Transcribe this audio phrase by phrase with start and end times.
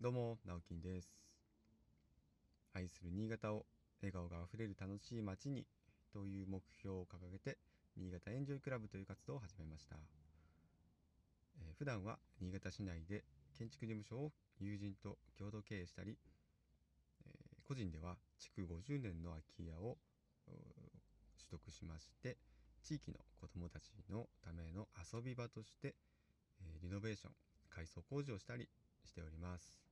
[0.00, 1.08] どうも、直樹です。
[2.72, 3.66] 愛する新潟を
[4.00, 5.66] 笑顔があふれる楽しい街に
[6.12, 7.58] という目標を掲げて、
[7.96, 9.96] 新潟エンジョイクラブという活動を始めました。
[11.58, 13.24] えー、普段は新潟市内で
[13.58, 14.30] 建築事務所を
[14.60, 16.16] 友人と共同経営したり、
[17.26, 19.98] えー、個人では築50年の空き家を
[20.46, 22.36] 取得しまして、
[22.84, 25.96] 地域の子どもたちのための遊び場として、
[26.62, 27.32] えー、リノベーション、
[27.68, 28.68] 改装工事をしたり
[29.04, 29.87] しております。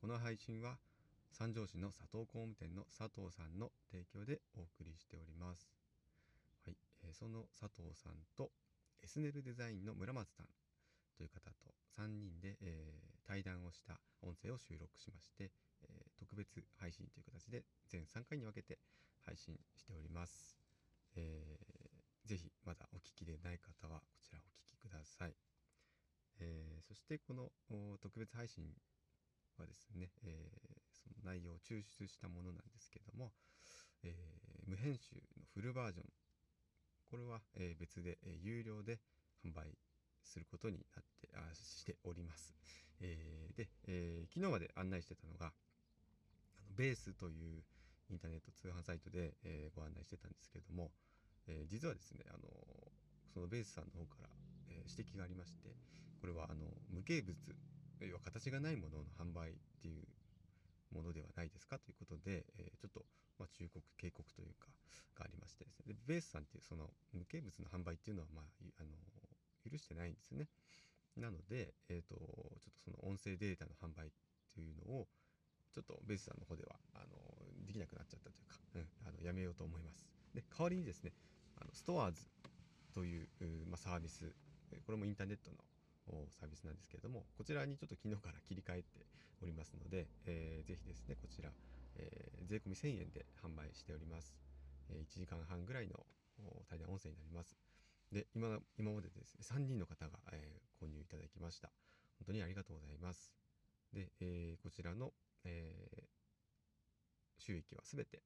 [0.00, 0.78] この配信は
[1.30, 5.68] 三条市の佐藤工務店の佐藤さんの提供でお送りしております。
[6.64, 8.48] はい、えー、その佐藤さんと
[9.04, 10.46] エスネルデザインの村松さん
[11.18, 15.52] という方と3人で、えー、対談をした音声を収録しまして、
[15.84, 16.48] えー、特別
[16.80, 18.78] 配信という形で全3回に分けて
[19.26, 20.56] 配信しております。
[21.12, 25.36] えー、ぜひまだお聞きでない方はこちらお聞きください。
[26.40, 27.52] えー、そしてこの
[28.00, 28.64] 特別配信
[29.60, 33.32] はですね、えー、その内容を抽出したものなんですけども、
[34.02, 36.06] えー、無編集のフルバージョン
[37.10, 39.00] これは、え別で、え有料で
[39.44, 39.74] 販売
[40.22, 42.54] することになってあしております。
[43.00, 45.50] えで、え昨日まで案内してたのがあ
[46.70, 47.64] のベースという
[48.10, 50.92] インターネット通販サイトで、えご案内してたんですけども、
[51.48, 52.46] え実はですねあの
[53.34, 54.28] そのベースさんの方から、
[54.70, 55.74] え指摘がありまして
[56.20, 57.34] これはあの無形物
[58.06, 60.04] 要は形がないものの販売っていう
[60.94, 63.04] ものではないですかということで、えー、ちょっと、
[63.38, 64.66] まあ、忠告警告というか
[65.18, 68.44] がありましてですねでベースさんっていうその無形物の販売っていうのは、まあ、
[68.80, 68.90] あの
[69.70, 70.48] 許してないんですね。
[71.16, 74.10] なので、えーと、ちょっとその音声データの販売っ
[74.54, 75.06] ていうのを
[75.74, 77.06] ちょっとベースさんの方ではあの
[77.66, 80.06] できなくなっちゃったというか、うん、あのやめようと思います。
[80.34, 81.12] で代わりにですね
[81.60, 82.22] あのストアーズ
[82.94, 83.28] という、
[83.68, 84.32] まあ、サービス
[84.86, 85.56] これもインターネットの
[86.30, 89.06] サービスなんですけれどもこちらにちょっと昨日から切り替えて
[89.42, 91.50] おりますので、えー、ぜひですねこちら、
[91.96, 94.34] えー、税込み1000円で販売しております、
[94.90, 96.00] えー、1時間半ぐらいの
[96.68, 97.56] 対談音声になります。
[98.10, 101.70] で今今までですね3人の方が、えー、購入いただきました。
[102.18, 103.32] 本当にありがとうございます。
[103.92, 105.12] で、えー、こちらの、
[105.44, 108.22] えー、収益はすべて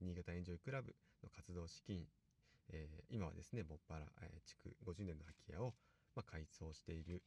[0.00, 2.04] 新潟エンジョイクラブの活動資金、
[2.72, 5.74] えー、今はですねもっぱら、えー、築50年の空き家を
[6.14, 7.22] まあ、改装している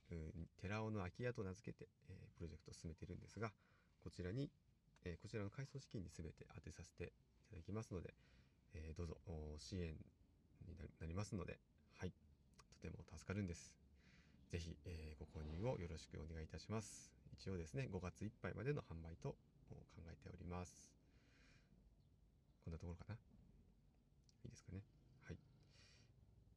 [0.61, 3.51] 寺尾の空き家と名付けて、えー、プロジェクトを進めているんですが
[4.03, 4.49] こちらに、
[5.03, 7.11] えー、こちらの改装資金に全て当てさせて
[7.47, 8.13] いただきますので、
[8.73, 9.17] えー、どうぞ
[9.57, 11.59] 支援になりますので
[11.99, 12.13] はい
[12.81, 13.73] とても助かるんです。
[14.49, 17.11] 是非、えご購入をよろしくお願いいたします。
[17.33, 19.35] 一応ですね5月いっぱいまでの販売と
[19.69, 19.75] 考
[20.07, 20.89] えております。
[22.63, 23.17] こんなところかない
[24.47, 24.81] いですかね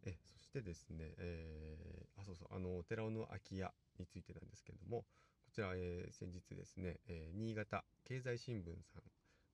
[0.07, 5.05] えそしてですね、えー、あそうそうあの寺尾の空き家についてなんですけれども
[5.47, 9.07] こちら、えー、先日ですね、えー、新潟経済新聞さん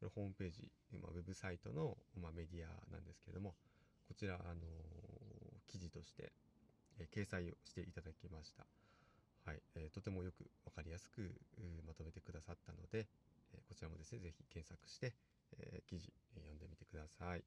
[0.02, 3.54] のホームページ、まあ、ウェブサイトの、まあ、メディアなんですけれども
[4.08, 4.62] こちら、あの
[5.66, 6.32] 記事として、
[6.98, 8.64] え掲載をしていただきました。
[9.44, 11.34] はい、えとてもよく分かりやすく
[11.86, 13.08] まとめてくださったので、
[13.52, 15.12] えこちらもですね是非検索して、
[15.58, 17.42] え記事、え読んでみてください。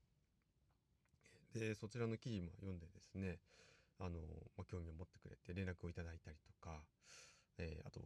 [1.54, 3.40] でそちらの記事も読んでですね
[4.00, 4.20] あの、
[4.58, 6.82] まあ、興味を持ってくれて連絡をいただいたりとか、
[7.58, 8.00] えー、あと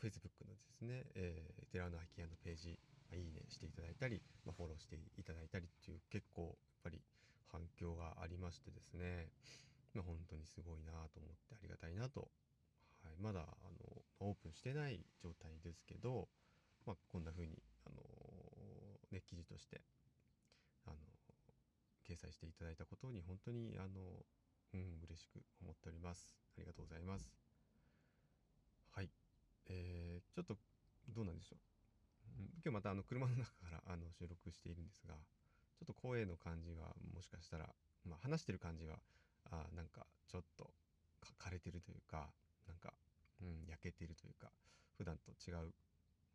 [0.00, 2.78] Facebook のですね、えー、寺の空き家のページ、
[3.10, 6.54] まあ、いいねしていただいたり、まあ、フォローしていただいたりっていう結構やっ
[6.84, 7.00] ぱり
[7.50, 9.30] 反響がありましてですね、
[9.94, 12.28] まあ、本当にすごいなと思ってありがたいなと、
[13.02, 16.28] はい、まだあのオープンしてない状態ですけど、
[16.86, 18.00] まあ、こんな風にあの
[19.12, 19.82] ね記事として
[22.04, 24.24] 掲載していただいたことに本当にあの、
[24.74, 26.32] うん、嬉しく思っております。
[26.56, 27.32] ありがとうございます。
[28.92, 29.10] はい。
[29.66, 30.56] えー、ちょっと
[31.14, 32.42] どうなんでしょう。
[32.42, 35.14] ん、今日またあの車の中からあの収録しているんですが、
[35.78, 37.68] ちょっと声の感じはもしかしたら、
[38.04, 38.96] まあ、話してる感じは
[39.50, 40.70] あなんかちょっと
[41.38, 42.28] 枯れてるというか、
[42.66, 42.92] なんか、
[43.42, 44.50] うん、焼けてるというか、
[44.96, 45.72] 普段と違う、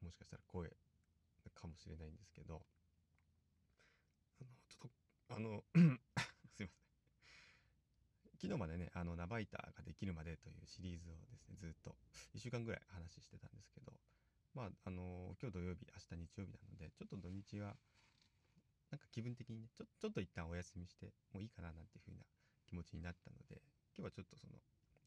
[0.02, 0.70] もしかしたら声
[1.54, 2.62] かもしれないんですけど、
[5.40, 5.96] あの すいま
[6.52, 6.70] せん
[8.36, 11.96] 昨日までねあのナバイターができるまでというシリーズをですねずっと
[12.36, 13.94] 1週間ぐらい話してたんですけど
[14.54, 17.78] まああの今日土曜日明日日曜日なのでちょっと土日は
[18.92, 22.26] なんか気分的にねちょちょっと一旦お休みしてもういいかななんていう風な
[22.68, 23.62] 気持ちになったので
[23.96, 24.60] 今日はちょっとその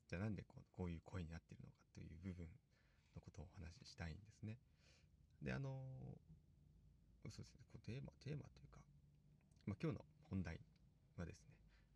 [0.08, 2.48] じゃあなんでこうこういう声になってるのかという部分
[3.14, 4.56] のことをお話ししたいんですね。
[5.42, 5.76] であの
[7.28, 8.80] そうですねこうテーマテーマというか、
[9.66, 10.56] まあ、今日の本題
[11.18, 11.52] はですね、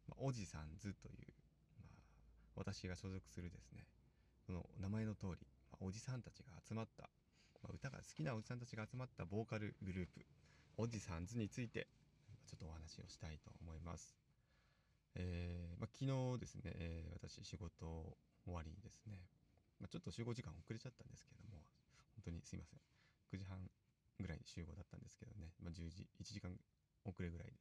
[0.09, 1.33] まあ、おじさん図という、
[1.81, 3.89] まあ、私が所属するですね
[4.45, 7.09] その名前の通り、まおじさんたちが集まった、
[7.65, 10.21] まあ、歌が好きなおじさんたちが集まったボーカルグループ
[10.77, 11.89] おじさんズについて
[12.45, 14.15] ちょっとお話をしたいと思います。
[15.17, 17.89] えー、まあ、昨日ですね、えー、私仕事
[18.45, 19.17] 終わりにですね、
[19.81, 21.65] まあ、ちょっと集合時間遅れちゃったんですけども
[22.21, 22.81] 本当にすいません
[23.33, 23.59] 9時半
[24.21, 26.53] ぐらいに集合だったんですけどね、まあ、10時1時間
[27.09, 27.57] 遅れぐらいで、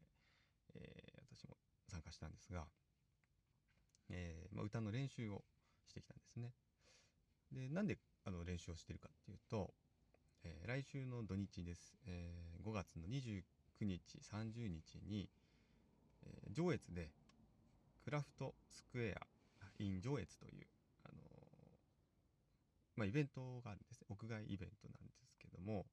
[0.76, 1.58] えー、私も
[1.88, 2.66] 参加したんですが、
[4.10, 5.44] えー、まあ、歌の練習を
[5.88, 6.52] してきたんですね。
[7.52, 9.74] でなんであの練習をしてるかっていうと、
[10.44, 13.44] えー、来週の土日です、え5月の29
[13.82, 15.30] 日30日に、
[16.24, 17.12] え上越で
[18.04, 19.26] クラフトスクエア
[19.80, 20.68] in 上越という、
[21.04, 21.14] あの
[22.96, 25.86] まあ、イベントがあるんですね屋外イベントなんですけども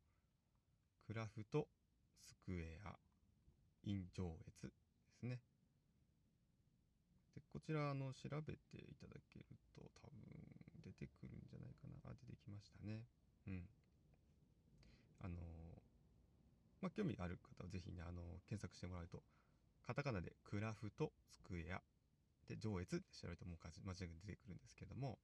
[1.06, 1.66] クラフト
[2.20, 2.94] スクエア
[3.84, 4.72] in 上越で
[5.18, 5.40] すね
[7.34, 10.20] でこちらの調べていただけると多分
[10.84, 13.02] 出てくるんじゃないかなあ出てきましたね
[13.46, 13.68] うん
[15.24, 15.36] あの
[16.80, 19.22] まあ興味ある方はぜひねあの検索してもらうと
[19.86, 21.80] カタカナでクラフトスクエア
[22.48, 25.18] で上越って調べてもう間違いなく出てくるんですけども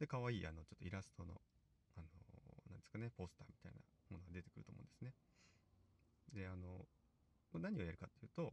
[0.00, 1.40] で可愛いあのちょっとイラストの
[1.96, 2.08] あの
[2.68, 3.78] なんですかねポスターみたいな
[4.10, 5.12] ものが出てくると思うんですね
[6.34, 6.84] であの
[7.58, 8.52] 何をやるかっていうと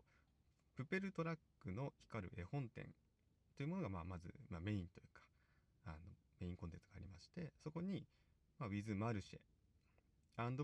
[0.76, 2.86] プペルトラックの光る絵本展
[3.58, 5.22] というものがまあまず、まあ、メインというか
[5.86, 5.98] あの
[6.40, 8.06] メインコンテンツがありましてそこに、
[8.60, 9.40] まあ、ウィズ・マルシェ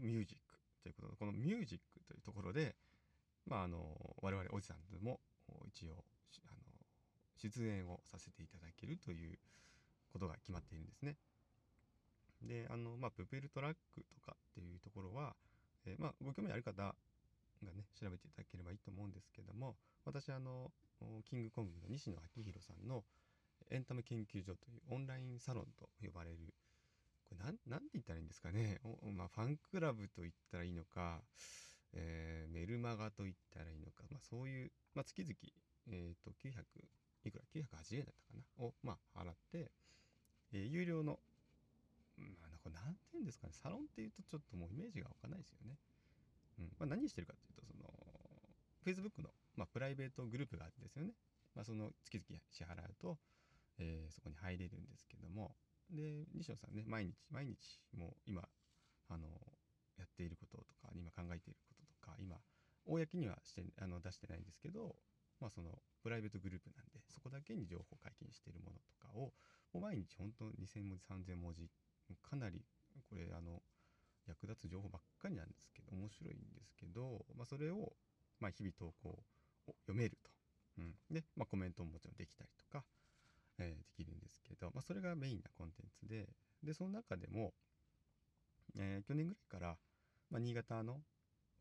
[0.01, 2.75] ミュージックということでこのミュージックというところで、
[3.45, 3.77] まあ、あの
[4.21, 5.19] 我々おじさんでも
[5.67, 6.03] 一応
[6.47, 6.57] あの
[7.37, 9.37] 出演をさせていただけるという
[10.11, 11.17] ことが決まっているんですね。
[12.41, 15.35] で、あの、まあ、プペルトラックとかっていうところは、
[15.85, 16.95] えー、まあ、ご興味ある方
[17.65, 19.75] がね、調べていただければいいと思うんですけども、
[20.05, 20.71] 私、あの、
[21.25, 23.03] キングコングの西野昭弘さんの
[23.69, 26.53] エンタメ研究所というオンラインサロンと呼ばれる、
[27.29, 28.79] これなん、なんて言ったらいいんですかね。
[29.15, 31.21] まあ、ファンクラブと言ったらいいのか、
[31.93, 35.35] えー、メルマガと言ったらいいのか、まあ、そういう、まあ、月々、
[35.89, 36.63] えっ、ー、と、900
[37.27, 39.71] いくら980円だったかなを、まあ、払って、
[40.53, 41.19] えー、有料の、
[42.39, 45.77] まあ、なんかなんて言うんですかね、サロンっていうとちょっともうイメージが湧かないですよね。
[46.59, 46.65] うん。
[46.79, 47.87] まあ、何してるかっていうと、その、
[48.85, 51.13] Facebook の、まあ、プライベートグループがあるんですよね。
[51.55, 53.17] まあ、その月々支払うと、
[53.79, 55.55] えー、そこに入れるんですけども、
[55.89, 57.57] で、西野さんね、毎日、毎日、
[57.95, 58.43] もう今、
[59.09, 59.27] あの、
[59.97, 62.37] やっていることとか、今考えていることとか、今、
[62.85, 64.95] 公にはして、あの、出してないんですけど、
[65.39, 65.69] まあその
[66.01, 69.33] プライベートグループなんでそこだけに情報解禁しているものとかを
[69.73, 71.69] もう毎日本当2000文字3000文字
[72.21, 72.65] かなり
[73.09, 73.61] これあの
[74.27, 77.93] 役立つ情報ばっかりなんですけど面白いんですけど、まあ、それを、
[78.39, 79.09] まあ、日々投稿
[79.67, 80.31] を読めると、
[80.79, 82.83] うん、で、まあ、コメントももちろんできたりとか、
[83.59, 86.29] えー、できるんですけど、まあ、それがメインなコンテンツで
[86.63, 87.53] でその中でも、
[88.77, 89.77] えー、去年ぐらいから、
[90.31, 90.99] まあ、新潟の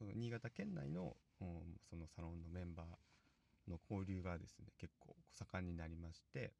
[0.01, 1.17] 新潟県内の、
[1.89, 6.53] そのサロンのメンバーの交流がですね結構盛んになりまして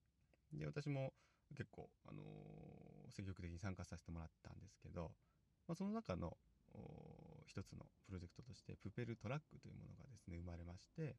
[0.53, 1.13] で私も
[1.55, 5.13] 結構、あのー、積極的に参加させてもらったんですけど、
[5.69, 6.37] まあ、その中の
[7.47, 11.17] 一つのプロジェクトとしてプペルトラックというものがですね生まれまして、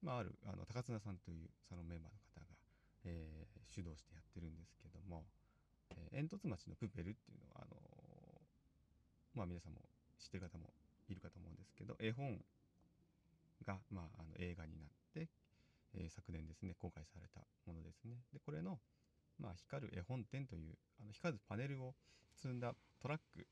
[0.00, 2.54] まあ、あるあの高綱さんというそのメンバーの方が、
[3.04, 5.24] えー、主導してやってるんですけども、
[5.90, 9.80] えー、煙突町のプペルっていうのはあのー、まあ皆さんも
[10.20, 10.70] 知ってる方も
[11.08, 12.38] いるかと思うんですけど絵本
[13.66, 15.28] が、まあ、あの映画になって、
[15.94, 18.22] えー、昨年ですね公開されたものですね。
[18.32, 18.78] でこれの、
[19.38, 21.94] まあ、光る絵本展というあの光るパネルを
[22.38, 23.46] 積んだトラック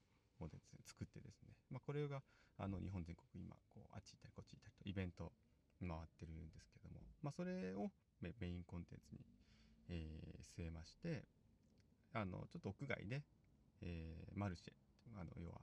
[0.45, 2.23] をですね作ってですね、まあ、これが
[2.59, 5.33] あの日本全国今こうあっち行ったりこっち行ったりとイベント
[5.81, 9.21] 回ってるんですけども、まあ、それをメインコンテンツに、
[9.89, 11.25] えー、据えまして
[12.13, 13.23] あのちょっと屋外で、
[13.81, 14.73] えー、マルシェ
[15.19, 15.61] あの要は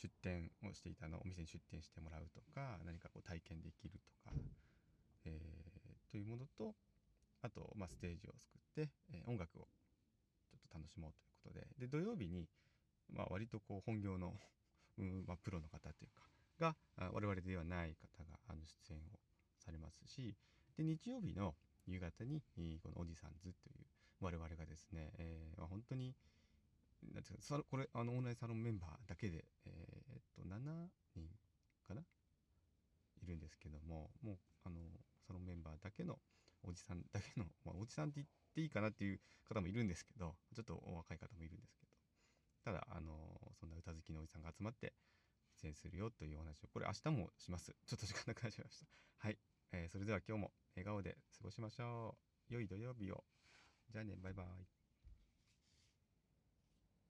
[0.00, 4.32] 出店をしていたのお店に出店してもらうとか何かこう体験できるとか、
[5.26, 6.74] えー、というものと
[7.42, 9.68] あと、まあ、ステージを作って、え、音楽を
[10.50, 11.86] ちょっと楽しもうということで。
[11.86, 12.46] で土曜日に、
[13.12, 14.34] まあ、割とこう本業の
[14.98, 16.76] うんまあ、プロの方というかが
[17.12, 19.18] 我々ではない方があの出演を
[19.58, 20.36] されますし
[20.76, 22.42] で日曜日の夕方に
[22.82, 23.86] この「おじさんず」という
[24.20, 26.14] 我々がですね、えー、本当に
[27.02, 31.30] なんですかこれあのオンラインサロンメンバーだけで、えー、っと7人
[31.86, 32.04] かな？
[33.22, 34.80] いるんですけどももうあの
[35.26, 36.18] サロンメンバーだけの
[36.62, 41.89] おじさんだけの、まあ、おじさんって言っていいかなっていう方もいるんですけどちょっとお若い方もいるんですけど
[42.64, 43.12] ただあの
[43.58, 44.94] そんな歌好きのおじさんが集まって
[45.62, 47.74] 出演するよというお話をこれ明日もします。
[47.86, 48.86] ちょっと時間なくなっちゃいました。
[49.18, 49.38] はい、
[49.72, 52.16] えー、それでは今日も笑顔で過ごしましょ
[52.50, 52.54] う。
[52.54, 53.24] 良い土曜日を。
[53.90, 54.79] じゃあねバイバイ。